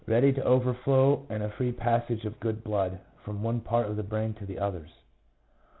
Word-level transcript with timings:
flow, 0.83 1.27
and 1.29 1.43
a 1.43 1.53
free 1.59 1.71
passage 1.71 2.25
of 2.25 2.39
good 2.39 2.63
blood 2.63 2.99
from 3.23 3.43
one 3.43 3.61
part 3.61 3.85
of 3.85 3.95
the 3.97 4.01
brain 4.01 4.33
to 4.33 4.47
the 4.47 4.57
others. 4.57 4.89